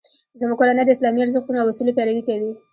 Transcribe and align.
زموږ 0.39 0.57
کورنۍ 0.59 0.83
د 0.85 0.89
اسلامي 0.95 1.19
ارزښتونو 1.21 1.57
او 1.61 1.69
اصولو 1.71 1.95
پیروي 1.97 2.23
کوي 2.29 2.51